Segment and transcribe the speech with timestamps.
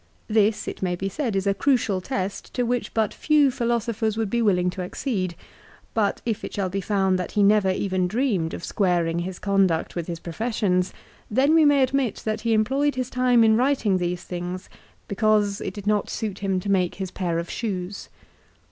[0.27, 4.31] This, it may be said, is a crucial test to which but few philosophers would
[4.31, 5.35] be willing to accede;
[5.93, 9.95] but if it shall be found that he never even dreamed of squaring his conduct
[9.95, 10.91] with his professions,
[11.29, 14.69] then we may admit that he employed his time in writing these things
[15.07, 18.09] because it did not suit him to make his pair of shoes.